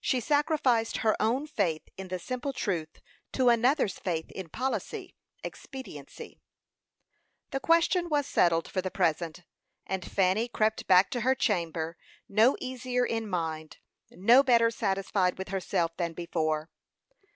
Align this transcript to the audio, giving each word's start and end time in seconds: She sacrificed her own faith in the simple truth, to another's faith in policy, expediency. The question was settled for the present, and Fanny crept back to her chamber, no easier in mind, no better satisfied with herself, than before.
She 0.00 0.20
sacrificed 0.20 0.98
her 0.98 1.16
own 1.20 1.48
faith 1.48 1.82
in 1.96 2.06
the 2.06 2.20
simple 2.20 2.52
truth, 2.52 3.00
to 3.32 3.48
another's 3.48 3.98
faith 3.98 4.30
in 4.30 4.50
policy, 4.50 5.16
expediency. 5.42 6.38
The 7.50 7.58
question 7.58 8.08
was 8.08 8.28
settled 8.28 8.70
for 8.70 8.80
the 8.80 8.92
present, 8.92 9.42
and 9.84 10.08
Fanny 10.08 10.46
crept 10.46 10.86
back 10.86 11.10
to 11.10 11.22
her 11.22 11.34
chamber, 11.34 11.96
no 12.28 12.56
easier 12.60 13.04
in 13.04 13.28
mind, 13.28 13.78
no 14.12 14.44
better 14.44 14.70
satisfied 14.70 15.38
with 15.38 15.48
herself, 15.48 15.96
than 15.96 16.12
before. 16.12 16.70